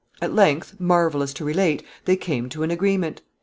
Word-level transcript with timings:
At 0.19 0.33
length, 0.33 0.77
marvelous 0.79 1.31
to 1.35 1.45
relate, 1.45 1.83
they 2.05 2.15
came 2.15 2.49
to 2.49 2.63
an 2.63 2.71
agreement. 2.71 3.21